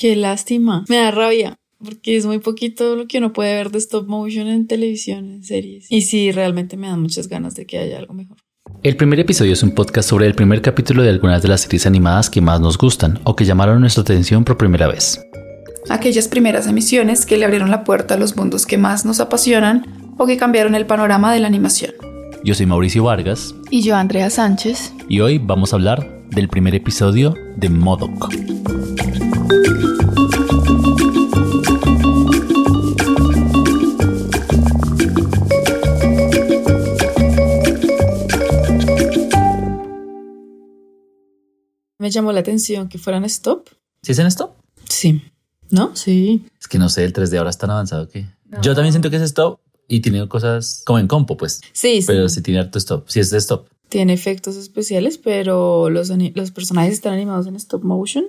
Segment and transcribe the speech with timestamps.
[0.00, 0.86] Qué lástima.
[0.88, 4.48] Me da rabia porque es muy poquito lo que uno puede ver de stop motion
[4.48, 5.88] en televisión, en series.
[5.90, 8.38] Y sí, realmente me dan muchas ganas de que haya algo mejor.
[8.82, 11.84] El primer episodio es un podcast sobre el primer capítulo de algunas de las series
[11.84, 15.20] animadas que más nos gustan o que llamaron nuestra atención por primera vez.
[15.90, 20.14] Aquellas primeras emisiones que le abrieron la puerta a los mundos que más nos apasionan
[20.16, 21.92] o que cambiaron el panorama de la animación.
[22.42, 23.54] Yo soy Mauricio Vargas.
[23.70, 24.94] Y yo Andrea Sánchez.
[25.10, 28.30] Y hoy vamos a hablar del primer episodio de Modoc.
[29.50, 29.56] Me
[42.10, 43.68] llamó la atención que fueran stop.
[44.02, 44.52] ¿Sí es en stop?
[44.88, 45.22] Sí.
[45.70, 45.94] ¿No?
[45.94, 46.46] Sí.
[46.60, 48.26] Es que no sé, el 3D ahora es tan avanzado que...
[48.62, 51.60] Yo también siento que es stop y tiene cosas como en compo, pues.
[51.72, 53.08] Sí, Pero sí tiene harto stop.
[53.08, 53.66] Sí es de stop.
[53.88, 58.26] Tiene efectos especiales, pero los, los personajes están animados en stop motion.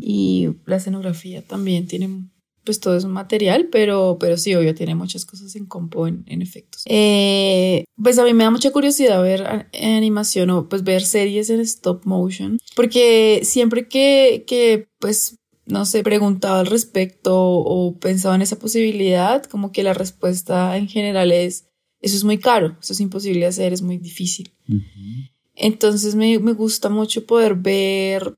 [0.00, 2.28] Y la escenografía también tiene,
[2.64, 6.42] pues todo es un material, pero, pero sí, obvio, tiene muchas cosas en compo, en,
[6.42, 6.82] efectos.
[6.86, 11.60] Eh, pues a mí me da mucha curiosidad ver animación o pues ver series en
[11.60, 18.42] stop motion, porque siempre que, que pues no sé, preguntaba al respecto o pensaba en
[18.42, 21.68] esa posibilidad, como que la respuesta en general es,
[22.00, 24.52] eso es muy caro, eso es imposible de hacer, es muy difícil.
[25.54, 28.34] Entonces me, me, gusta mucho poder ver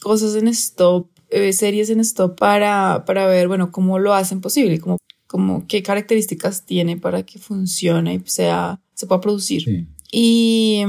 [0.00, 4.78] cosas en stop, eh, series en stop para, para ver, bueno, cómo lo hacen posible,
[4.80, 9.88] como, como qué características tiene para que funcione y sea, se pueda producir.
[10.12, 10.82] Y,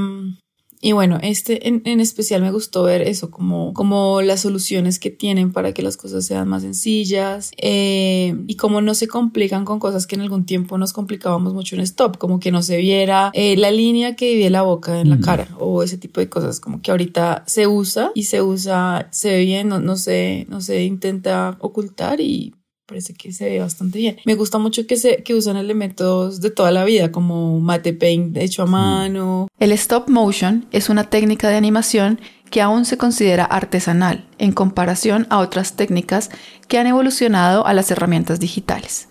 [0.79, 5.09] y bueno, este en, en, especial me gustó ver eso, como, como las soluciones que
[5.09, 9.79] tienen para que las cosas sean más sencillas eh, y cómo no se complican con
[9.79, 13.31] cosas que en algún tiempo nos complicábamos mucho en stop, como que no se viera
[13.33, 15.21] eh, la línea que divide la boca en la mm.
[15.21, 19.31] cara o ese tipo de cosas, como que ahorita se usa y se usa, se
[19.31, 22.53] ve bien, no, no, se, no se intenta ocultar y
[22.87, 24.17] parece que se ve bastante bien.
[24.25, 28.35] Me gusta mucho que, se, que usan elementos de toda la vida, como mate paint
[28.37, 29.47] hecho a mano.
[29.59, 35.27] El stop motion es una técnica de animación que aún se considera artesanal en comparación
[35.29, 36.29] a otras técnicas
[36.67, 39.09] que han evolucionado a las herramientas digitales.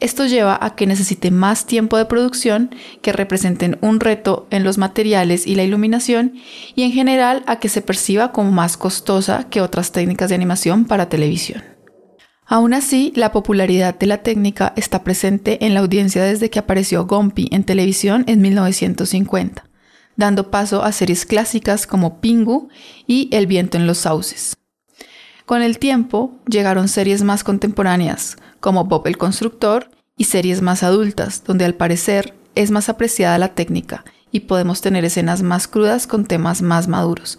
[0.00, 4.76] Esto lleva a que necesite más tiempo de producción, que representen un reto en los
[4.76, 6.34] materiales y la iluminación,
[6.74, 10.86] y en general a que se perciba como más costosa que otras técnicas de animación
[10.86, 11.71] para televisión.
[12.46, 17.06] Aún así, la popularidad de la técnica está presente en la audiencia desde que apareció
[17.06, 19.64] Gompi en televisión en 1950,
[20.16, 22.68] dando paso a series clásicas como Pingu
[23.06, 24.56] y El viento en los sauces.
[25.46, 31.42] Con el tiempo llegaron series más contemporáneas, como Bob el Constructor, y series más adultas,
[31.44, 36.26] donde al parecer es más apreciada la técnica y podemos tener escenas más crudas con
[36.26, 37.38] temas más maduros,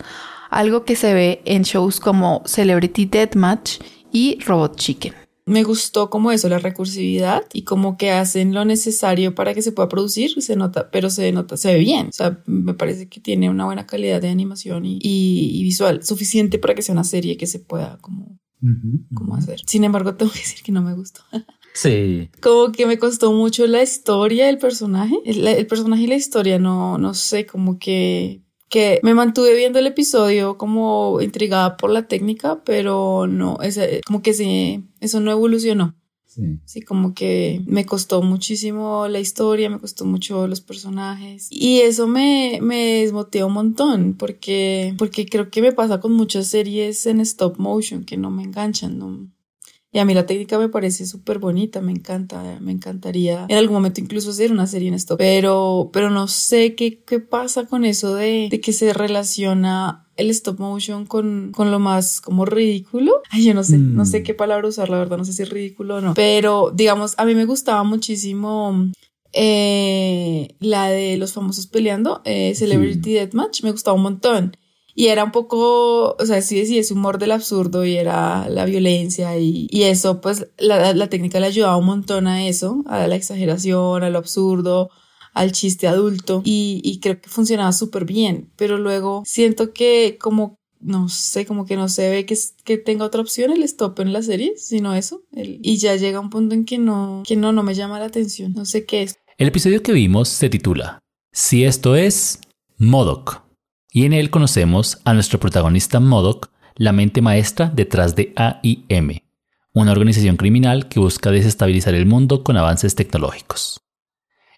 [0.49, 3.79] algo que se ve en shows como Celebrity Deathmatch
[4.13, 5.13] y Robot Chicken.
[5.45, 9.73] Me gustó como eso, la recursividad y como que hacen lo necesario para que se
[9.73, 12.07] pueda producir, se nota, pero se nota, se ve bien.
[12.07, 16.75] O sea, me parece que tiene una buena calidad de animación y, visual, suficiente para
[16.75, 18.39] que sea una serie que se pueda como,
[19.13, 19.59] como hacer.
[19.67, 21.21] Sin embargo, tengo que decir que no me gustó.
[21.73, 22.29] Sí.
[22.41, 25.15] Como que me costó mucho la historia del personaje.
[25.25, 28.42] El, el personaje y la historia no, no sé, como que
[28.73, 34.23] que me mantuve viendo el episodio como intrigada por la técnica, pero no, ese, como
[34.23, 35.95] que sí, eso no evolucionó.
[36.25, 36.59] Sí.
[36.65, 36.81] sí.
[36.81, 42.57] como que me costó muchísimo la historia, me costó mucho los personajes y eso me,
[42.63, 47.59] me desmotiva un montón porque, porque creo que me pasa con muchas series en stop
[47.59, 49.29] motion que no me enganchan, no,
[49.93, 53.75] y a mí la técnica me parece súper bonita, me encanta, me encantaría en algún
[53.75, 57.85] momento incluso hacer una serie en esto, pero, pero no sé qué, qué pasa con
[57.85, 63.21] eso de, de que se relaciona el stop motion con, con lo más como ridículo.
[63.29, 64.23] Ay, yo no sé, no sé mm.
[64.23, 66.13] qué palabra usar, la verdad, no sé si es ridículo o no.
[66.15, 68.89] Pero, digamos, a mí me gustaba muchísimo
[69.31, 74.57] eh, la de los famosos peleando, eh, Celebrity Deathmatch, me gustaba un montón.
[74.95, 78.65] Y era un poco, o sea, sí, sí, es humor del absurdo y era la
[78.65, 83.07] violencia y, y eso, pues la, la, técnica le ayudaba un montón a eso, a
[83.07, 84.91] la exageración, a lo absurdo,
[85.33, 90.59] al chiste adulto y, y creo que funcionaba súper bien, pero luego siento que como,
[90.79, 94.13] no sé, como que no se ve que, que tenga otra opción el stop en
[94.13, 97.63] la serie, sino eso, y ya llega un punto en que no, que no, no
[97.63, 99.15] me llama la atención, no sé qué es.
[99.39, 100.99] El episodio que vimos se titula
[101.31, 102.39] Si esto es
[102.77, 103.43] Modoc
[103.93, 109.19] y en él conocemos a nuestro protagonista Modoc, la mente maestra detrás de AIM,
[109.71, 113.81] una organización criminal que busca desestabilizar el mundo con avances tecnológicos.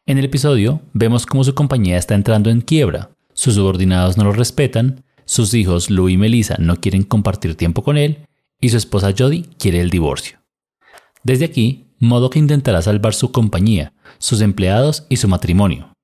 [0.05, 4.31] En el episodio vemos cómo su compañía está entrando en quiebra, sus subordinados no lo
[4.31, 8.27] respetan, sus hijos Lou y Melissa no quieren compartir tiempo con él
[8.61, 10.39] y su esposa Jodie quiere el divorcio.
[11.23, 15.94] Desde aquí, Modoc intentará salvar su compañía, sus empleados y su matrimonio.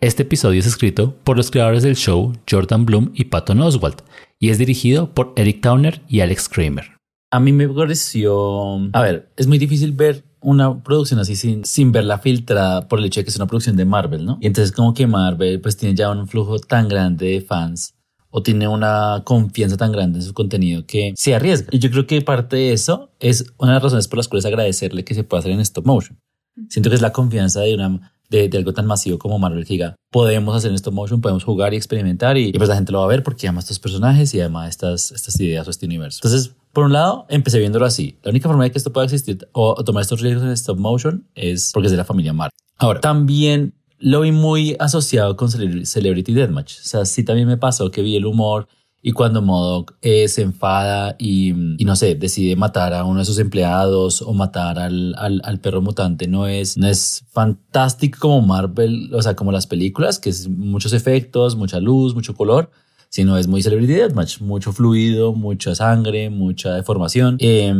[0.00, 4.02] Este episodio es escrito por los creadores del show Jordan Bloom y Patton Oswalt
[4.38, 6.84] y es dirigido por Eric Towner y Alex Kramer.
[7.32, 11.90] A mí me pareció, a ver, es muy difícil ver una producción así sin, sin
[11.90, 14.38] verla filtrada por el hecho de que es una producción de Marvel, ¿no?
[14.40, 17.96] Y entonces como que Marvel pues tiene ya un flujo tan grande de fans
[18.30, 21.70] o tiene una confianza tan grande en su contenido que se arriesga.
[21.72, 24.46] Y yo creo que parte de eso es una de las razones por las cuales
[24.46, 26.20] agradecerle que se pueda hacer en stop motion.
[26.68, 30.54] Siento que es la confianza de una de, algo tan masivo como Marvel diga, podemos
[30.56, 33.08] hacer en stop motion, podemos jugar y experimentar y, pues la gente lo va a
[33.08, 36.20] ver porque ama estos personajes y ama estas, estas ideas o este universo.
[36.22, 38.18] Entonces, por un lado, empecé viéndolo así.
[38.22, 41.26] La única forma de que esto pueda existir o, tomar estos riesgos en stop motion
[41.34, 42.52] es porque es de la familia Marvel.
[42.76, 46.78] Ahora, también lo vi muy asociado con Celebrity Deathmatch.
[46.78, 48.68] O sea, sí también me pasó que vi el humor
[49.00, 51.50] y cuando Modoc eh, se enfada y,
[51.80, 55.60] y, no sé, decide matar a uno de sus empleados o matar al, al, al,
[55.60, 60.30] perro mutante, no es, no es fantástico como Marvel, o sea, como las películas, que
[60.30, 62.70] es muchos efectos, mucha luz, mucho color,
[63.08, 67.36] sino es muy Celebrity Deathmatch, mucho fluido, mucha sangre, mucha deformación.
[67.38, 67.72] Eh,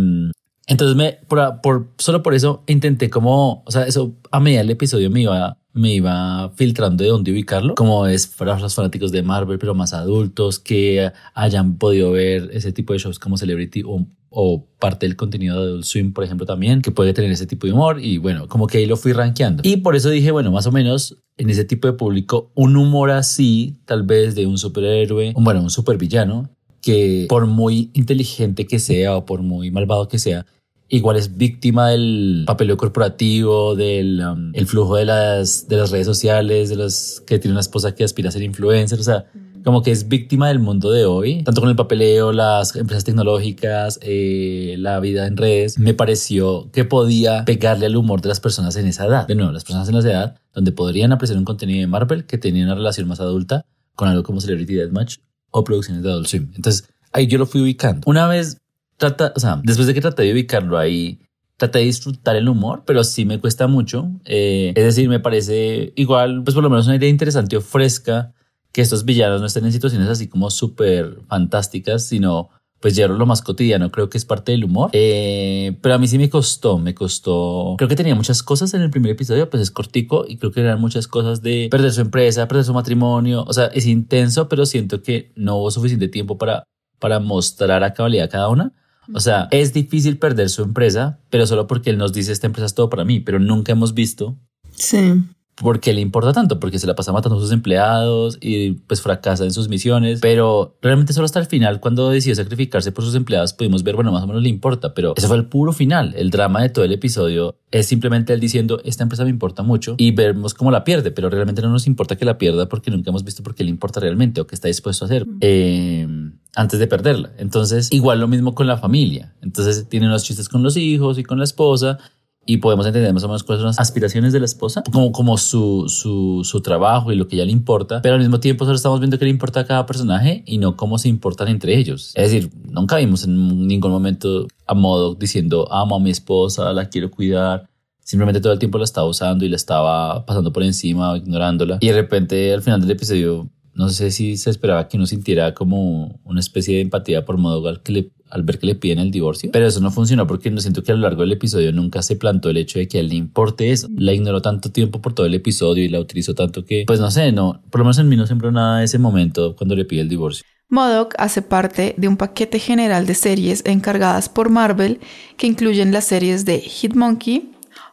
[0.68, 4.70] entonces, me, por, por, solo por eso intenté como, o sea, eso a medida del
[4.70, 9.22] episodio me iba me iba filtrando de dónde ubicarlo, como es para los fanáticos de
[9.22, 14.66] Marvel, pero más adultos que hayan podido ver ese tipo de shows como Celebrity o,
[14.78, 17.72] parte del contenido de Adult Swim, por ejemplo, también, que puede tener ese tipo de
[17.72, 19.62] humor y bueno, como que ahí lo fui rankeando.
[19.64, 23.10] Y por eso dije, bueno, más o menos en ese tipo de público, un humor
[23.10, 26.50] así, tal vez de un superhéroe, bueno, un supervillano,
[26.80, 30.46] que por muy inteligente que sea o por muy malvado que sea,
[30.88, 36.06] igual es víctima del papeleo corporativo, del um, el flujo de las, de las redes
[36.06, 39.26] sociales, de los que tiene una esposa que aspira a ser influencer, o sea,
[39.64, 43.98] como que es víctima del mundo de hoy, tanto con el papeleo, las empresas tecnológicas,
[44.02, 48.76] eh, la vida en redes, me pareció que podía pegarle al humor de las personas
[48.76, 49.26] en esa edad.
[49.26, 52.38] De nuevo, las personas en esa edad, donde podrían apreciar un contenido de Marvel que
[52.38, 55.18] tenía una relación más adulta con algo como Celebrity Deathmatch
[55.50, 56.50] o producciones de Adult Swim.
[56.54, 58.02] Entonces, ahí yo lo fui ubicando.
[58.06, 58.58] Una vez
[58.98, 61.20] trata, o sea, después de que traté de ubicarlo ahí,
[61.56, 64.10] traté de disfrutar el humor, pero sí me cuesta mucho.
[64.24, 68.34] Eh, es decir, me parece igual, pues por lo menos una idea interesante o fresca
[68.72, 72.50] que estos villanos no estén en situaciones así como súper fantásticas, sino
[72.80, 74.90] pues ya lo más cotidiano, creo que es parte del humor.
[74.92, 77.74] Eh, pero a mí sí me costó, me costó.
[77.76, 80.60] Creo que tenía muchas cosas en el primer episodio, pues es cortico y creo que
[80.60, 83.44] eran muchas cosas de perder su empresa, perder su matrimonio.
[83.48, 86.62] O sea, es intenso, pero siento que no hubo suficiente tiempo para,
[87.00, 88.72] para mostrar a cabalidad cada una.
[89.14, 92.66] O sea, es difícil perder su empresa, pero solo porque él nos dice esta empresa
[92.66, 94.36] es todo para mí, pero nunca hemos visto.
[94.74, 95.22] Sí.
[95.60, 96.60] ¿Por qué le importa tanto?
[96.60, 100.20] Porque se la pasa matando a sus empleados y pues fracasa en sus misiones.
[100.20, 104.12] Pero realmente solo hasta el final, cuando decidió sacrificarse por sus empleados, pudimos ver, bueno,
[104.12, 104.94] más o menos le importa.
[104.94, 106.14] Pero ese fue el puro final.
[106.16, 109.94] El drama de todo el episodio es simplemente él diciendo, esta empresa me importa mucho
[109.98, 113.10] y vemos cómo la pierde, pero realmente no nos importa que la pierda porque nunca
[113.10, 116.06] hemos visto por qué le importa realmente o qué está dispuesto a hacer eh,
[116.54, 117.32] antes de perderla.
[117.38, 119.34] Entonces, igual lo mismo con la familia.
[119.42, 121.98] Entonces, tiene unos chistes con los hijos y con la esposa
[122.48, 125.36] y podemos entender más o menos cuáles son las aspiraciones de la esposa, como, como
[125.36, 128.74] su, su, su trabajo y lo que ya le importa, pero al mismo tiempo solo
[128.74, 132.12] estamos viendo qué le importa a cada personaje y no cómo se importan entre ellos.
[132.14, 136.88] Es decir, nunca vimos en ningún momento a modo diciendo amo a mi esposa, la
[136.88, 137.68] quiero cuidar.
[138.00, 141.76] Simplemente todo el tiempo la estaba usando y la estaba pasando por encima, ignorándola.
[141.82, 145.54] Y de repente al final del episodio no sé si se esperaba que uno sintiera
[145.54, 148.98] como una especie de empatía por modo al, que le, al ver que le piden
[148.98, 151.72] el divorcio, pero eso no funcionó porque no siento que a lo largo del episodio
[151.72, 153.86] nunca se plantó el hecho de que a él le importe eso.
[153.96, 157.12] La ignoró tanto tiempo por todo el episodio y la utilizó tanto que, pues no
[157.12, 159.84] sé, no, por lo menos en mí no sembró nada de ese momento cuando le
[159.84, 160.44] pide el divorcio.
[160.68, 164.98] Modoc hace parte de un paquete general de series encargadas por Marvel
[165.36, 167.52] que incluyen las series de Hitmonkey,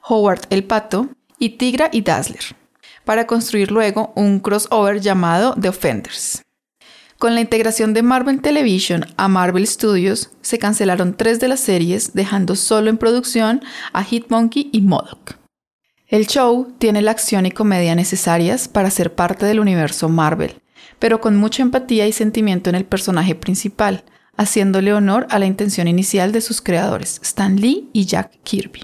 [0.09, 2.64] Howard el Pato y Tigra y Dazzler
[3.05, 6.41] para construir luego un crossover llamado The Offenders.
[7.17, 12.13] Con la integración de Marvel Television a Marvel Studios, se cancelaron tres de las series,
[12.13, 13.61] dejando solo en producción
[13.93, 15.37] a Hitmonkey y Modoc.
[16.07, 20.61] El show tiene la acción y comedia necesarias para ser parte del universo Marvel,
[20.99, 24.03] pero con mucha empatía y sentimiento en el personaje principal,
[24.37, 28.81] haciéndole honor a la intención inicial de sus creadores, Stan Lee y Jack Kirby.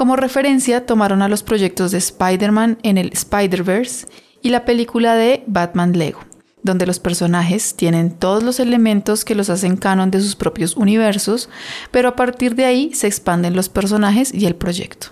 [0.00, 4.06] Como referencia tomaron a los proyectos de Spider-Man en el Spider-Verse
[4.40, 6.20] y la película de Batman Lego,
[6.62, 11.50] donde los personajes tienen todos los elementos que los hacen canon de sus propios universos,
[11.90, 15.08] pero a partir de ahí se expanden los personajes y el proyecto.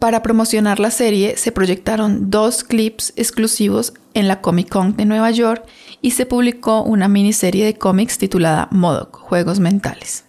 [0.00, 5.30] Para promocionar la serie se proyectaron dos clips exclusivos en la Comic Con de Nueva
[5.30, 5.66] York
[6.02, 10.24] y se publicó una miniserie de cómics titulada Modoc, Juegos Mentales.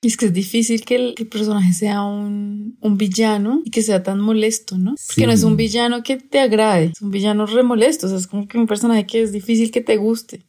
[0.00, 4.20] Y es que es difícil que el, personaje sea un, villano y que sea tan
[4.20, 4.94] molesto, ¿no?
[5.08, 8.28] Porque no es un villano que te agrade, es un villano remolesto, o sea, es
[8.28, 10.46] como que un personaje que es difícil que te guste.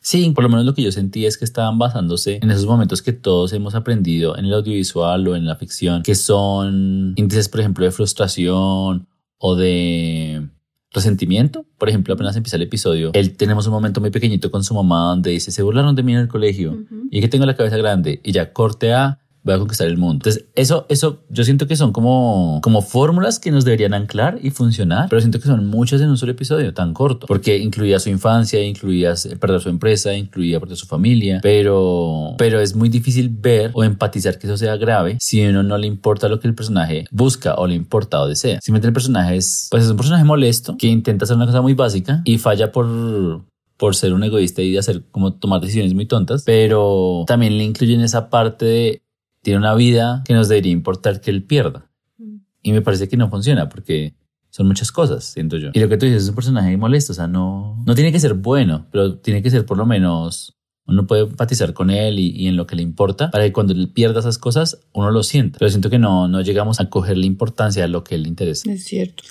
[0.00, 3.02] Sí, por lo menos lo que yo sentí es que estaban basándose en esos momentos
[3.02, 7.60] que todos hemos aprendido en el audiovisual o en la ficción, que son índices, por
[7.60, 10.48] ejemplo, de frustración o de
[10.96, 11.64] resentimiento.
[11.78, 15.10] Por ejemplo, apenas empieza el episodio, él tenemos un momento muy pequeñito con su mamá
[15.10, 16.76] donde dice, se burlaron de mí en el colegio
[17.10, 20.14] y que tengo la cabeza grande y ya corte a voy a conquistar el mundo.
[20.14, 24.50] Entonces, eso, eso, yo siento que son como, como fórmulas que nos deberían anclar y
[24.50, 28.10] funcionar, pero siento que son muchas en un solo episodio tan corto, porque incluía su
[28.10, 33.70] infancia, incluía perder su empresa, incluía perder su familia, pero, pero es muy difícil ver
[33.72, 36.54] o empatizar que eso sea grave si a uno no le importa lo que el
[36.54, 38.60] personaje busca o le importa o desea.
[38.60, 41.74] Simplemente el personaje es, pues es un personaje molesto que intenta hacer una cosa muy
[41.74, 43.44] básica y falla por,
[43.76, 48.00] por ser un egoísta y hacer como tomar decisiones muy tontas, pero también le incluyen
[48.00, 49.02] esa parte de
[49.46, 51.88] tiene una vida que nos debería importar que él pierda.
[52.18, 52.38] Mm.
[52.64, 54.16] Y me parece que no funciona porque
[54.50, 55.70] son muchas cosas, siento yo.
[55.72, 58.18] Y lo que tú dices es un personaje molesto, o sea, no, no tiene que
[58.18, 62.48] ser bueno, pero tiene que ser por lo menos uno puede empatizar con él y,
[62.48, 65.60] en lo que le importa para que cuando él pierda esas cosas uno lo sienta.
[65.60, 68.68] Pero siento que no, no llegamos a coger la importancia a lo que le interesa.
[68.68, 69.22] Es cierto.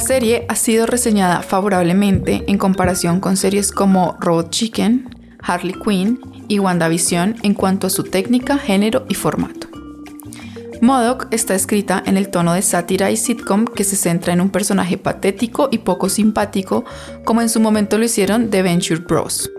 [0.00, 6.18] La serie ha sido reseñada favorablemente en comparación con series como Robot Chicken, Harley Quinn
[6.48, 9.68] y WandaVision en cuanto a su técnica, género y formato.
[10.80, 14.48] Modoc está escrita en el tono de sátira y sitcom que se centra en un
[14.48, 16.86] personaje patético y poco simpático,
[17.26, 19.50] como en su momento lo hicieron The Venture Bros.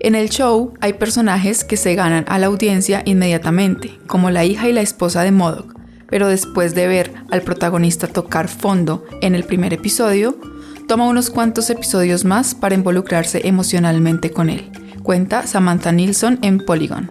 [0.00, 4.66] En el show hay personajes que se ganan a la audiencia inmediatamente, como la hija
[4.66, 5.75] y la esposa de Modoc,
[6.08, 10.38] pero después de ver al protagonista tocar fondo en el primer episodio,
[10.86, 14.70] toma unos cuantos episodios más para involucrarse emocionalmente con él,
[15.02, 17.10] cuenta Samantha Nilsson en Polygon.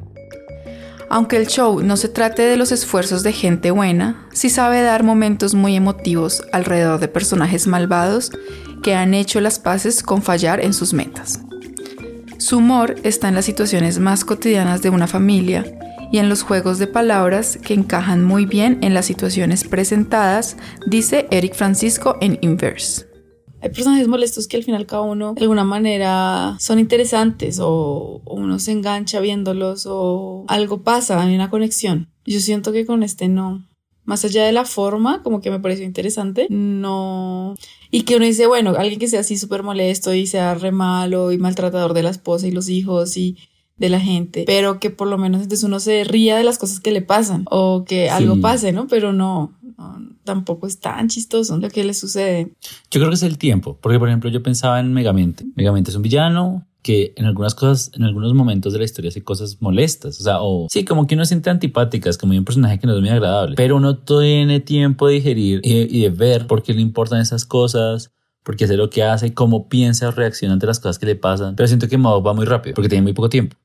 [1.10, 5.04] Aunque el show no se trate de los esfuerzos de gente buena, sí sabe dar
[5.04, 8.32] momentos muy emotivos alrededor de personajes malvados
[8.82, 11.42] que han hecho las paces con fallar en sus metas.
[12.38, 15.64] Su humor está en las situaciones más cotidianas de una familia
[16.12, 20.58] y en los juegos de palabras que encajan muy bien en las situaciones presentadas,
[20.88, 23.06] dice Eric Francisco en Inverse.
[23.62, 28.60] Hay personajes molestos que al final cada uno de alguna manera son interesantes o, uno
[28.60, 32.12] se engancha viéndolos o algo pasa, hay una conexión.
[32.26, 33.68] Yo siento que con este no.
[34.04, 37.56] Más allá de la forma, como que me pareció interesante, no.
[37.90, 41.32] Y que uno dice, bueno, alguien que sea así súper molesto y sea re malo
[41.32, 43.36] y maltratador de la esposa y los hijos y
[43.78, 46.80] de la gente, pero que por lo menos entonces uno se ría de las cosas
[46.80, 48.88] que le pasan o que algo pase, ¿no?
[48.88, 49.54] Pero no,
[50.24, 52.54] tampoco es tan chistoso lo que le sucede.
[52.92, 55.46] Yo creo que es el tiempo, porque por ejemplo yo pensaba en Megamente.
[55.56, 59.24] Megamente es un villano que en algunas cosas, en algunos momentos de la historia hace
[59.24, 62.86] cosas molestas, o sea, o sí, como que uno siente antipáticas, como un personaje que
[62.86, 66.76] no es muy agradable, pero uno tiene tiempo de digerir y, de ver por qué
[66.76, 68.12] le importan esas cosas,
[68.44, 71.16] por qué hace lo que hace, cómo piensa o reacciona ante las cosas que le
[71.16, 71.56] pasan.
[71.56, 73.58] Pero siento que Mao va muy rápido porque tiene muy poco tiempo.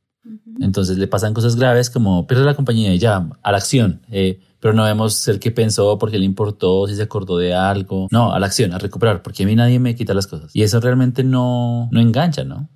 [0.60, 4.02] Entonces le pasan cosas graves como pierde la compañía y ya, a la acción.
[4.10, 8.08] Eh, pero no vemos el que pensó, porque le importó, si se acordó de algo.
[8.10, 10.54] No, a la acción, a recuperar, porque a mí nadie me quita las cosas.
[10.54, 12.68] Y eso realmente no, no engancha, ¿no?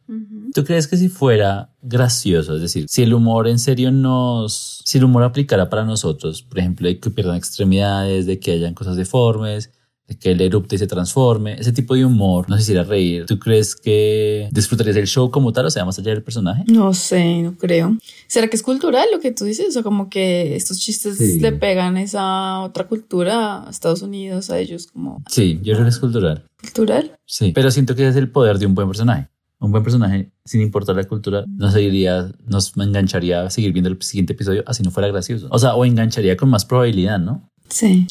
[0.55, 4.99] ¿Tú crees que si fuera gracioso, es decir, si el humor en serio nos, si
[4.99, 8.97] el humor aplicara para nosotros, por ejemplo, de que pierdan extremidades, de que hayan cosas
[8.97, 9.73] deformes,
[10.21, 13.25] que él erupte y se transforme, ese tipo de humor no si hiciera reír.
[13.27, 16.65] ¿Tú crees que disfrutarías del show como tal, o sea, más allá del personaje?
[16.67, 17.97] No sé, no creo.
[18.27, 19.69] ¿Será que es cultural lo que tú dices?
[19.69, 24.59] O sea, como que estos chistes le pegan esa otra cultura a Estados Unidos, a
[24.59, 25.23] ellos como...
[25.29, 26.45] Sí, yo creo que es cultural.
[26.61, 27.19] ¿Cultural?
[27.25, 29.29] Sí, pero siento que es el poder de un buen personaje.
[29.61, 34.03] Un buen personaje, sin importar la cultura, nos seguiría, nos engancharía a seguir viendo el
[34.03, 35.49] siguiente episodio así no fuera gracioso.
[35.51, 37.51] O sea, o engancharía con más probabilidad, ¿no?
[37.71, 38.07] Sí.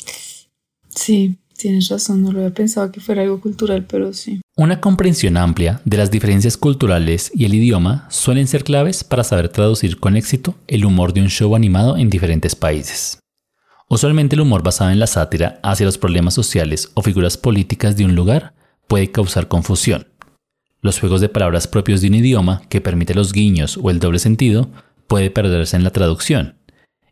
[0.90, 1.38] Sí.
[1.58, 4.42] Tienes razón, no lo había pensado que fuera algo cultural, pero sí.
[4.56, 9.50] Una comprensión amplia de las diferencias culturales y el idioma suelen ser claves para saber
[9.50, 13.20] traducir con éxito el humor de un show animado en diferentes países.
[13.90, 18.06] Usualmente el humor basado en la sátira hacia los problemas sociales o figuras políticas de
[18.06, 18.54] un lugar
[18.88, 20.08] puede causar confusión.
[20.82, 24.20] Los juegos de palabras propios de un idioma que permite los guiños o el doble
[24.20, 24.70] sentido
[25.08, 26.58] puede perderse en la traducción.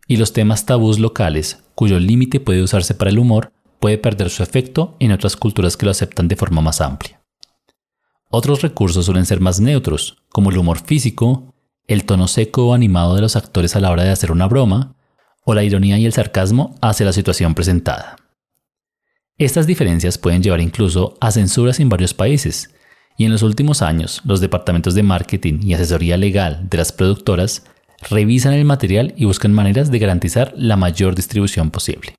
[0.08, 4.44] Y los temas tabús locales, cuyo límite puede usarse para el humor, puede perder su
[4.44, 7.20] efecto en otras culturas que lo aceptan de forma más amplia.
[8.30, 11.54] Otros recursos suelen ser más neutros, como el humor físico,
[11.88, 14.96] el tono seco o animado de los actores a la hora de hacer una broma,
[15.44, 18.18] o la ironía y el sarcasmo hacia la situación presentada.
[19.40, 22.70] Estas diferencias pueden llevar incluso a censuras en varios países,
[23.18, 27.64] y en los últimos años los departamentos de marketing y asesoría legal de las productoras
[28.10, 32.16] revisan el material y buscan maneras de garantizar la mayor distribución posible.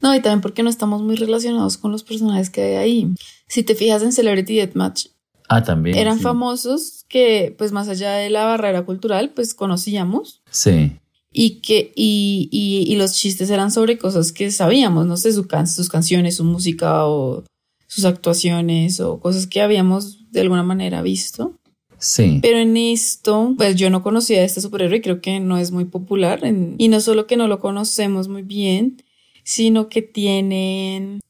[0.00, 3.14] No, y también porque no estamos muy relacionados con los personajes que hay ahí.
[3.48, 5.06] Si te fijas en Celebrity Deathmatch,
[5.48, 5.96] Ah, también.
[5.98, 6.22] eran sí.
[6.22, 10.92] famosos que, pues más allá de la barrera cultural, pues conocíamos Sí.
[11.32, 15.46] y que y, y, y los chistes eran sobre cosas que sabíamos, no sé, su
[15.46, 17.44] can- sus canciones, su música o
[17.86, 21.56] sus actuaciones o cosas que habíamos de alguna manera visto.
[21.98, 22.38] Sí.
[22.40, 25.70] Pero en esto, pues yo no conocía a este superhéroe y creo que no es
[25.72, 26.44] muy popular.
[26.44, 29.02] en- y no solo que no lo conocemos muy bien,
[29.44, 31.20] sino que tienen,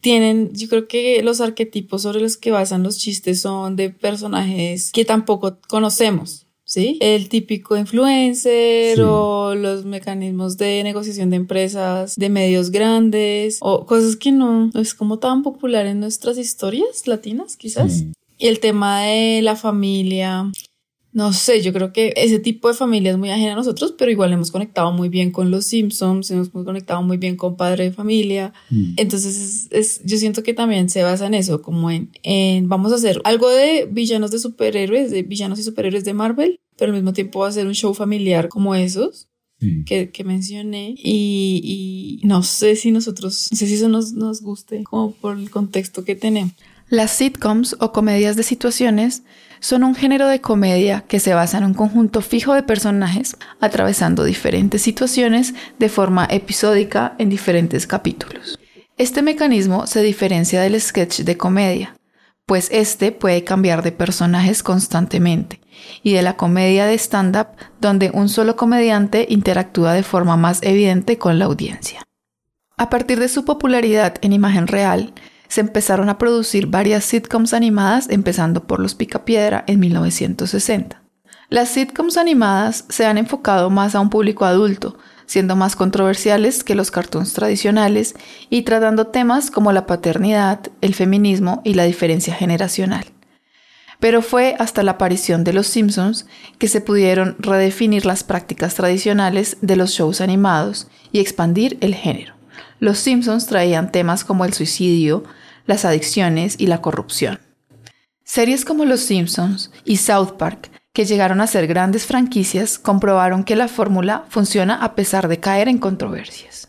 [0.00, 4.90] tienen, yo creo que los arquetipos sobre los que basan los chistes son de personajes
[4.92, 6.46] que tampoco conocemos.
[6.64, 6.98] ¿Sí?
[7.00, 9.02] El típico influencer Sí.
[9.04, 14.80] o los mecanismos de negociación de empresas, de medios grandes o cosas que no, no
[14.80, 17.98] es como tan popular en nuestras historias latinas, quizás.
[17.98, 18.12] Sí.
[18.38, 20.48] Y el tema de la familia,
[21.12, 24.10] no sé, yo creo que ese tipo de familia es muy ajena a nosotros, pero
[24.10, 27.90] igual hemos conectado muy bien con los Simpsons, hemos conectado muy bien con Padre de
[27.92, 28.52] Familia.
[28.70, 28.94] Mm.
[28.96, 32.92] Entonces, es, es- yo siento que también se basa en eso, como en, en vamos
[32.92, 36.96] a hacer algo de villanos de superhéroes, de villanos y superhéroes de Marvel, pero al
[36.96, 39.26] mismo tiempo va a ser un show familiar como esos
[39.62, 39.84] Sí.
[39.84, 40.94] que, que mencioné.
[40.96, 45.36] Y, y no sé si nosotros, no sé si eso nos, nos guste, como por
[45.38, 46.52] el contexto que tenemos.
[46.90, 49.22] Las sitcoms o comedias de situaciones
[49.60, 54.24] son un género de comedia que se basa en un conjunto fijo de personajes atravesando
[54.24, 58.58] diferentes situaciones de forma episódica en diferentes capítulos.
[58.98, 61.94] Este mecanismo se diferencia del sketch de comedia,
[62.44, 65.60] pues este puede cambiar de personajes constantemente,
[66.02, 71.18] y de la comedia de stand-up donde un solo comediante interactúa de forma más evidente
[71.18, 72.02] con la audiencia.
[72.76, 75.14] A partir de su popularidad en imagen real,
[75.50, 81.02] se empezaron a producir varias sitcoms animadas, empezando por Los Picapiedra en 1960.
[81.48, 84.96] Las sitcoms animadas se han enfocado más a un público adulto,
[85.26, 88.14] siendo más controversiales que los cartoons tradicionales
[88.48, 93.06] y tratando temas como la paternidad, el feminismo y la diferencia generacional.
[93.98, 96.26] Pero fue hasta la aparición de Los Simpsons
[96.58, 102.39] que se pudieron redefinir las prácticas tradicionales de los shows animados y expandir el género.
[102.80, 105.22] Los Simpsons traían temas como el suicidio,
[105.66, 107.38] las adicciones y la corrupción.
[108.24, 113.54] Series como Los Simpsons y South Park, que llegaron a ser grandes franquicias, comprobaron que
[113.54, 116.68] la fórmula funciona a pesar de caer en controversias.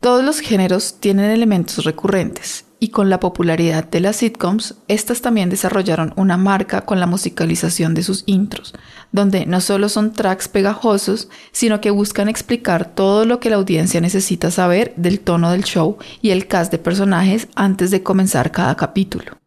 [0.00, 5.48] Todos los géneros tienen elementos recurrentes, y con la popularidad de las sitcoms, estas también
[5.48, 8.74] desarrollaron una marca con la musicalización de sus intros,
[9.12, 14.00] donde no solo son tracks pegajosos, sino que buscan explicar todo lo que la audiencia
[14.00, 18.76] necesita saber del tono del show y el cast de personajes antes de comenzar cada
[18.76, 19.38] capítulo.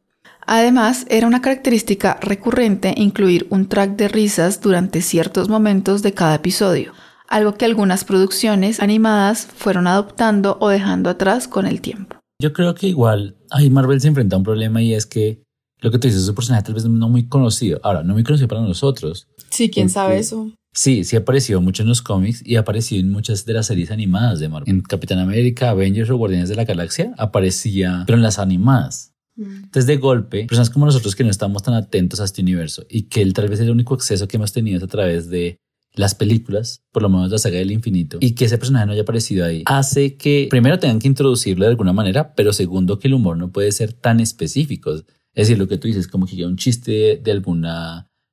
[0.48, 6.34] Además, era una característica recurrente incluir un track de risas durante ciertos momentos de cada
[6.36, 6.94] episodio,
[7.28, 12.19] algo que algunas producciones animadas fueron adoptando o dejando atrás con el tiempo.
[12.42, 15.44] Yo creo que igual ahí Marvel se enfrenta a un problema y es que
[15.82, 17.80] lo que tú dices, su personaje tal vez no muy conocido.
[17.84, 19.28] Ahora, no muy conocido para nosotros.
[19.50, 20.52] Sí, quién sabe eso.
[20.74, 24.40] Sí, sí apareció mucho en los cómics y apareció en muchas de las series animadas
[24.40, 24.70] de Marvel.
[24.70, 29.14] En Capitán América, Avengers o Guardianes de la Galaxia aparecía, pero en las animadas.
[29.38, 33.04] Entonces, de golpe, personas como nosotros que no estamos tan atentos a este universo y
[33.04, 35.58] que el, tal vez el único acceso que hemos tenido es a través de
[36.00, 39.02] las películas, por lo menos la saga del infinito, y que ese personaje no haya
[39.02, 43.16] aparecido ahí, hace que primero tengan que introducirlo de alguna manera, pero segundo que el
[43.16, 44.94] humor no puede ser tan específico.
[44.94, 47.66] Es decir, lo que tú dices, como que un chiste de, de algún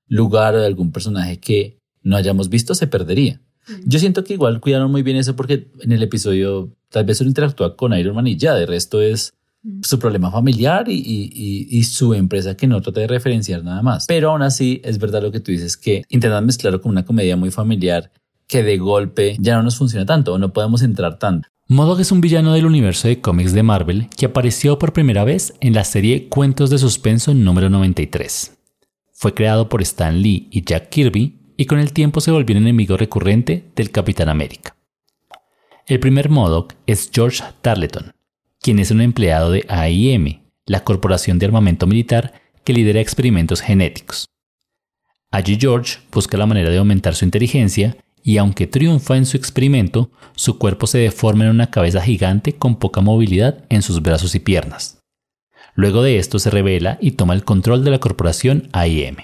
[0.07, 3.43] lugar o de algún personaje que no hayamos visto se perdería.
[3.85, 7.29] Yo siento que igual cuidaron muy bien eso porque en el episodio tal vez solo
[7.29, 9.35] interactúa con Iron Man y ya, de resto es
[9.83, 14.07] su problema familiar y, y- y- su empresa que no trata de referenciar nada más.
[14.07, 17.37] Pero aún así es verdad lo que tú dices que intentan mezclarlo con una comedia
[17.37, 18.13] muy familiar
[18.47, 21.49] que de golpe ya no nos funciona tanto o no podemos entrar tanto.
[21.69, 25.53] MODOK es un villano del universo de cómics de Marvel que apareció por primera vez
[25.61, 28.57] en la serie Cuentos de Suspenso número 93.
[29.13, 32.63] Fue creado por Stan Lee y Jack Kirby y con el tiempo se volvió un
[32.63, 34.77] enemigo recurrente del Capitán América.
[35.87, 38.13] El primer MODOK es George Tarleton,
[38.67, 42.33] quien es un empleado de AIM, la corporación de armamento militar
[42.65, 44.27] que lidera experimentos genéticos.
[45.31, 50.11] Allí George busca la manera de aumentar su inteligencia y aunque triunfa en su experimento,
[50.35, 54.41] su cuerpo se deforma en una cabeza gigante con poca movilidad en sus brazos y
[54.41, 54.99] piernas.
[55.77, 59.19] Luego de esto se revela y toma el control de la corporación AIM.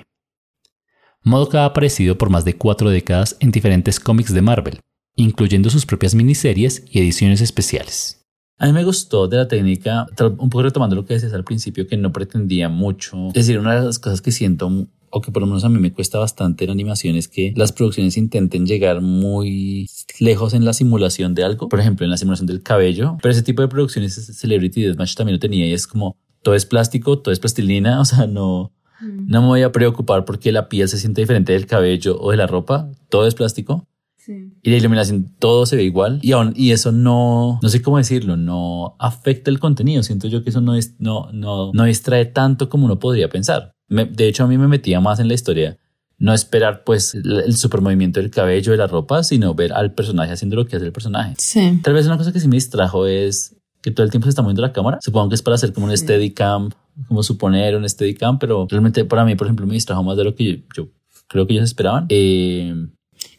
[1.24, 4.78] MODOK ha aparecido por más de cuatro décadas en diferentes cómics de Marvel,
[5.16, 8.21] incluyendo sus propias miniseries y ediciones especiales.
[8.62, 10.07] A mí me gustó de la técnica,
[10.38, 13.27] un poco retomando lo que decías al principio, que no pretendía mucho.
[13.31, 15.81] Es decir, una de las cosas que siento o que por lo menos a mí
[15.81, 20.75] me cuesta bastante en animación es que las producciones intenten llegar muy lejos en la
[20.75, 24.14] simulación de algo, por ejemplo en la simulación del cabello, pero ese tipo de producciones
[24.14, 28.05] Celebrity Deathmatch también lo tenía y es como todo es plástico, todo es plastilina, o
[28.05, 28.70] sea, no,
[29.01, 29.27] mm.
[29.27, 32.37] no me voy a preocupar porque la piel se siente diferente del cabello o de
[32.37, 33.88] la ropa, todo es plástico.
[34.28, 36.20] Y la iluminación, todo se ve igual.
[36.22, 40.02] Y aún, y eso no, no sé cómo decirlo, no afecta el contenido.
[40.02, 43.74] Siento yo que eso no es, no, no, no distrae tanto como uno podría pensar
[43.92, 45.78] de hecho, a mí me metía más en la historia
[46.18, 50.32] no esperar pues el, super movimiento del cabello, de la ropa, sino ver al personaje
[50.32, 51.35] haciendo lo que hace el personaje.
[51.37, 51.80] Sí.
[51.82, 54.40] Tal vez una cosa que sí me distrajo es que todo el tiempo se está
[54.40, 54.98] moviendo la cámara.
[55.00, 56.70] Supongo que es para hacer como un steady cam,
[57.08, 60.22] como suponer un steady cam, pero realmente para mí, por ejemplo, me distrajo más de
[60.22, 60.88] lo que yo,
[61.26, 62.06] creo que ellos esperaban.
[62.08, 62.72] Eh,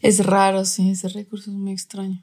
[0.00, 2.22] es raro, sí, ese recurso es muy extraño.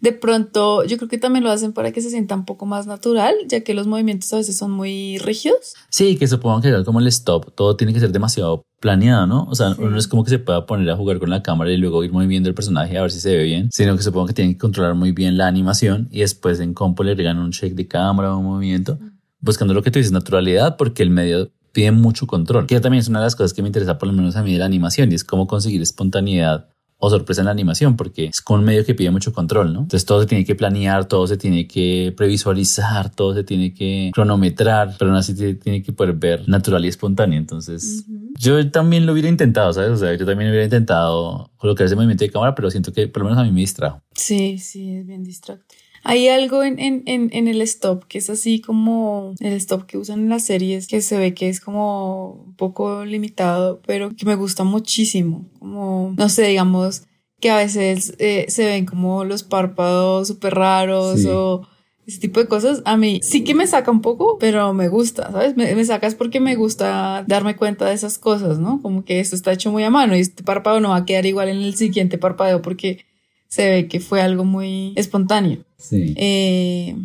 [0.00, 2.86] De pronto, yo creo que también lo hacen para que se sienta un poco más
[2.86, 5.74] natural, ya que los movimientos a veces son muy rígidos.
[5.90, 9.44] Sí, que supongo que como el stop, todo tiene que ser demasiado planeado, ¿no?
[9.44, 11.76] O sea, no es como que se pueda poner a jugar con la cámara y
[11.76, 14.32] luego ir moviendo el personaje a ver si se ve bien, sino que supongo que
[14.32, 17.74] tienen que controlar muy bien la animación y después en compo le regan un shake
[17.74, 18.98] de cámara o un movimiento,
[19.38, 22.66] buscando lo que tú dices, naturalidad, porque el medio pide mucho control.
[22.66, 24.52] Que también es una de las cosas que me interesa por lo menos a mí
[24.52, 26.68] de la animación y es cómo conseguir espontaneidad
[27.00, 29.80] o sorpresa en la animación porque es con un medio que pide mucho control, ¿no?
[29.80, 34.10] Entonces todo se tiene que planear, todo se tiene que previsualizar, todo se tiene que
[34.12, 37.38] cronometrar, pero aún así se tiene que poder ver natural y espontáneo.
[37.38, 38.04] Entonces
[38.38, 39.90] yo también lo hubiera intentado, ¿sabes?
[39.90, 43.22] O sea, yo también hubiera intentado colocar ese movimiento de cámara, pero siento que por
[43.22, 44.02] lo menos a mí me distrajo.
[44.14, 45.74] Sí, sí, es bien distracto.
[46.02, 50.20] Hay algo en, en, en, el stop que es así como el stop que usan
[50.20, 54.34] en las series, que se ve que es como un poco limitado, pero que me
[54.34, 55.46] gusta muchísimo.
[55.58, 57.04] Como, no sé, digamos
[57.40, 61.66] que a veces eh, se ven como los párpados súper raros o
[62.06, 62.82] ese tipo de cosas.
[62.84, 65.56] A mí sí que me saca un poco, pero me gusta, ¿sabes?
[65.56, 68.80] Me, me sacas porque me gusta darme cuenta de esas cosas, ¿no?
[68.82, 71.26] Como que esto está hecho muy a mano y este párpado no va a quedar
[71.26, 73.04] igual en el siguiente párpado porque
[73.50, 75.64] se ve que fue algo muy espontáneo.
[75.76, 76.14] Sí.
[76.16, 76.96] Eh,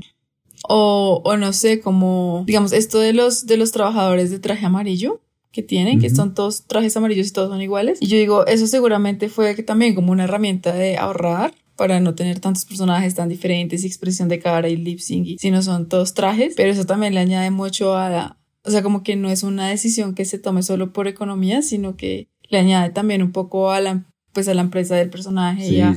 [0.70, 5.22] o, o, no sé, como, digamos, esto de los, de los trabajadores de traje amarillo
[5.52, 8.00] que tienen, que son todos trajes amarillos y todos son iguales.
[8.02, 12.14] Y yo digo, eso seguramente fue que también como una herramienta de ahorrar para no
[12.14, 15.88] tener tantos personajes tan diferentes y expresión de cara y lip sync, si no son
[15.88, 19.30] todos trajes, pero eso también le añade mucho a la, o sea, como que no
[19.30, 23.32] es una decisión que se tome solo por economía, sino que le añade también un
[23.32, 25.96] poco a la pues a la empresa del personaje y a,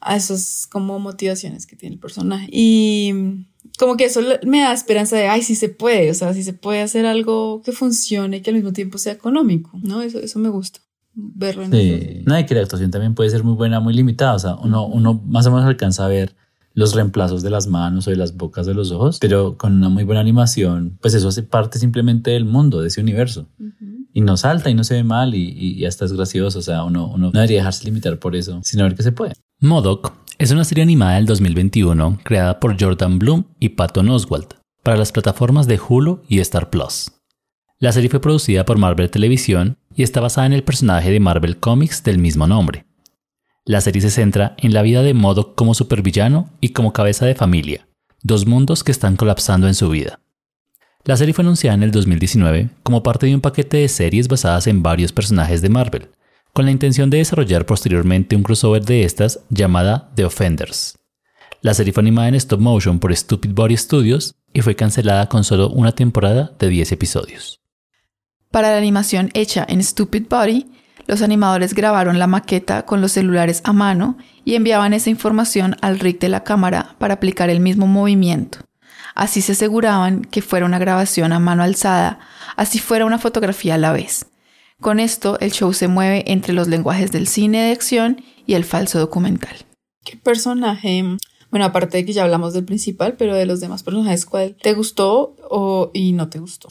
[0.00, 2.48] a esas como motivaciones que tiene el personaje.
[2.50, 3.46] Y
[3.78, 6.52] como que eso me da esperanza de, ay, sí se puede, o sea, sí se
[6.52, 10.02] puede hacer algo que funcione y que al mismo tiempo sea económico, ¿no?
[10.02, 10.80] Eso, eso me gusta
[11.14, 14.38] verlo en Sí, no, que la actuación también puede ser muy buena, muy limitada, o
[14.40, 16.34] sea, uno, uno más o menos alcanza a ver
[16.74, 19.88] los reemplazos de las manos o de las bocas de los ojos, pero con una
[19.88, 23.46] muy buena animación, pues eso hace parte simplemente del mundo, de ese universo
[24.18, 26.58] y no salta y no se ve mal y, hasta es gracioso.
[26.58, 29.34] O sea, uno, uno no debería dejarse limitar por eso, sino ver que se puede.
[29.60, 34.96] Modoc es una serie animada del 2021 creada por Jordan Bloom y Patton Oswalt para
[34.96, 37.12] las plataformas de Hulu y Star Plus.
[37.78, 41.58] La serie fue producida por Marvel Televisión y está basada en el personaje de Marvel
[41.58, 42.86] Comics del mismo nombre.
[43.64, 47.36] La serie se centra en la vida de Modoc como supervillano y como cabeza de
[47.36, 47.86] familia,
[48.24, 50.18] dos mundos que están colapsando en su vida.
[51.08, 54.66] La serie fue anunciada en el 2019 como parte de un paquete de series basadas
[54.66, 56.10] en varios personajes de Marvel,
[56.52, 60.98] con la intención de desarrollar posteriormente un crossover de estas llamada The Offenders.
[61.62, 65.44] La serie fue animada en stop motion por Stupid Body Studios y fue cancelada con
[65.44, 67.62] solo una temporada de 10 episodios.
[68.50, 70.66] Para la animación hecha en Stupid Body,
[71.06, 76.00] los animadores grabaron la maqueta con los celulares a mano y enviaban esa información al
[76.00, 78.67] rig de la cámara para aplicar el mismo movimiento.
[79.18, 82.20] Así se aseguraban que fuera una grabación a mano alzada,
[82.54, 84.26] así fuera una fotografía a la vez.
[84.80, 88.62] Con esto, el show se mueve entre los lenguajes del cine de acción y el
[88.62, 89.56] falso documental.
[90.04, 91.02] ¿Qué personaje?
[91.50, 94.74] Bueno, aparte de que ya hablamos del principal, pero de los demás personajes, ¿cuál te
[94.74, 96.68] gustó o, y no te gustó?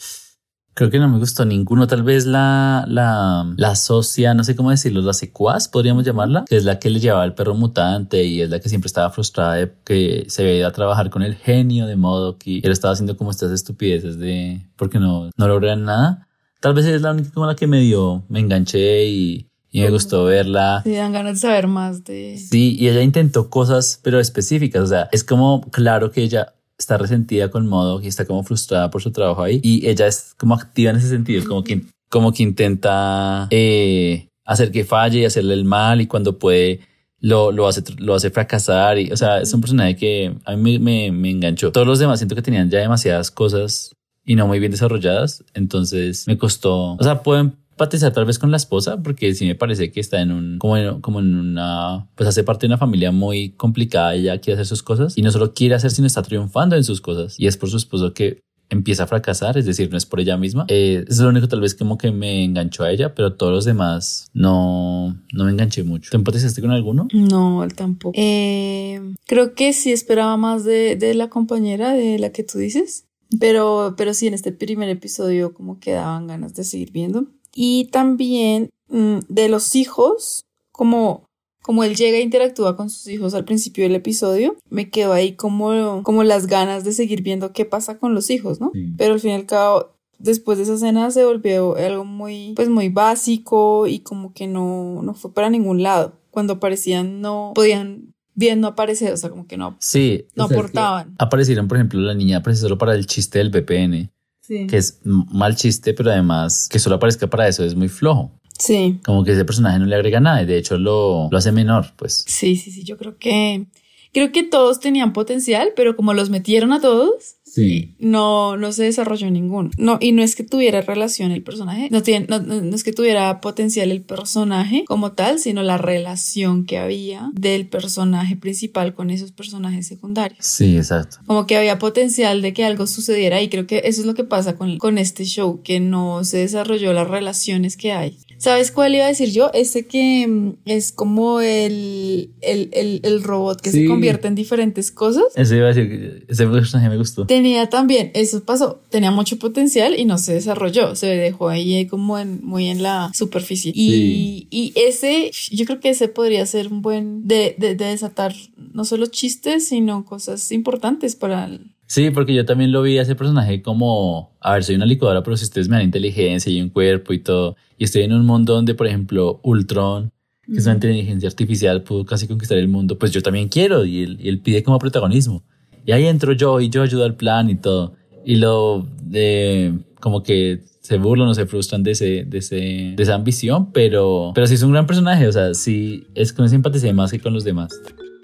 [0.78, 1.88] Creo que no me gustó ninguno.
[1.88, 6.56] Tal vez la, la, la socia, no sé cómo decirlo, la secuaz, podríamos llamarla, que
[6.56, 9.54] es la que le llevaba el perro mutante y es la que siempre estaba frustrada
[9.54, 12.92] de que se había ido a trabajar con el genio de modo que él estaba
[12.92, 16.28] haciendo como estas estupideces de porque no, no logran nada.
[16.60, 19.90] Tal vez es la única como la que me dio, me enganché y, y me
[19.90, 20.82] gustó verla.
[20.84, 22.38] Sí, dan ganas de saber más de.
[22.38, 24.82] Sí, y ella intentó cosas, pero específicas.
[24.82, 28.90] O sea, es como claro que ella está resentida con modo y está como frustrada
[28.90, 32.32] por su trabajo ahí y ella es como activa en ese sentido, como que, como
[32.32, 36.80] que intenta eh, hacer que falle y hacerle el mal y cuando puede
[37.20, 38.98] lo, lo, hace, lo hace fracasar.
[38.98, 41.72] Y, o sea, es un personaje que a mí me, me, enganchó.
[41.72, 45.44] Todos los demás siento que tenían ya demasiadas cosas y no muy bien desarrolladas.
[45.54, 49.54] Entonces me costó, o sea, pueden empatizar tal vez con la esposa porque sí me
[49.54, 52.78] parece que está en un, como en, como en una, pues hace parte de una
[52.78, 54.14] familia muy complicada.
[54.16, 57.00] Ella quiere hacer sus cosas y no solo quiere hacer, sino está triunfando en sus
[57.00, 57.38] cosas.
[57.38, 60.36] Y es por su esposo que empieza a fracasar, es decir, no es por ella
[60.36, 60.66] misma.
[60.68, 63.64] Eh, es lo único tal vez como que me enganchó a ella, pero todos los
[63.64, 66.10] demás no, no me enganché mucho.
[66.10, 67.06] ¿Te empatizaste con alguno?
[67.14, 68.12] No, tampoco.
[68.18, 73.06] Eh, creo que sí esperaba más de, de, la compañera, de la que tú dices,
[73.38, 77.28] pero, pero sí, en este primer episodio como que daban ganas de seguir viendo.
[77.60, 81.24] Y también mm, de los hijos, como
[81.60, 85.32] como él llega e interactúa con sus hijos al principio del episodio, me quedo ahí
[85.32, 88.72] como, como las ganas de seguir viendo qué pasa con los hijos, ¿no?
[88.96, 92.70] Pero al fin y al cabo, después de esa escena se volvió algo muy, pues
[92.70, 96.14] muy básico y como que no, no fue para ningún lado.
[96.30, 101.16] Cuando aparecían no podían bien no aparecer, o sea, como que no, sí, no aportaban.
[101.18, 104.10] Aparecieron, por ejemplo, la niña aparece solo para el chiste del VPN.
[104.48, 104.66] Sí.
[104.66, 108.32] Que es mal chiste, pero además que solo aparezca para eso es muy flojo.
[108.58, 108.98] Sí.
[109.04, 111.92] Como que ese personaje no le agrega nada y de hecho lo, lo hace menor,
[111.96, 112.24] pues.
[112.26, 113.66] Sí, sí, sí, yo creo que
[114.14, 117.94] creo que todos tenían potencial, pero como los metieron a todos, sí.
[117.98, 119.70] no, no se desarrolló ninguno.
[119.78, 122.92] No, y no es que tuviera relación el personaje, no, tiene, no, no, es que
[122.92, 129.10] tuviera potencial el personaje como tal, sino la relación que había del personaje principal con
[129.10, 130.44] esos personajes secundarios.
[130.44, 131.18] Sí, exacto.
[131.26, 134.24] Como que había potencial de que algo sucediera y creo que eso es lo que
[134.24, 138.18] pasa con, con este show, que no se desarrolló las relaciones que hay.
[138.38, 139.50] ¿Sabes cuál iba a decir yo?
[139.52, 144.92] Ese que mm, es como el, el, el, el robot que se convierte en diferentes
[144.92, 145.24] cosas.
[145.34, 147.26] Ese iba a decir, ese personaje me gustó.
[147.38, 152.18] Tenía también, eso pasó, tenía mucho potencial y no se desarrolló, se dejó ahí como
[152.18, 153.70] en, muy en la superficie.
[153.72, 158.34] Y, y ese, yo creo que ese podría ser un buen de, de, de desatar
[158.56, 163.02] no solo chistes, sino cosas importantes para el, Sí, porque yo también lo vi a
[163.02, 166.60] ese personaje como, a ver, soy una licuadora, pero si ustedes me dan inteligencia y
[166.60, 170.10] un cuerpo y todo, y estoy en un mundo donde, por ejemplo, Ultron,
[170.44, 174.02] que es una inteligencia artificial, pudo casi conquistar el mundo, pues yo también quiero, y
[174.02, 175.44] él, y él pide como protagonismo.
[175.88, 177.94] Y ahí entro yo y yo ayudo al plan y todo.
[178.22, 182.56] Y lo, de como que se burlan o se frustran de, ese, de, ese,
[182.94, 186.44] de esa ambición, pero, pero sí es un gran personaje, o sea, sí es con
[186.44, 187.72] esa empatía más que con los demás.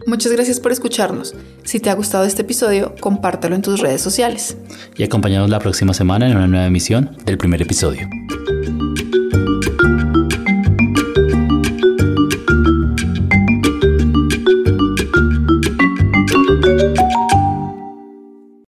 [0.06, 1.34] Muchas gracias por escucharnos.
[1.62, 4.58] Si te ha gustado este episodio, compártelo en tus redes sociales.
[4.98, 8.06] Y acompáñanos la próxima semana en una nueva emisión del primer episodio.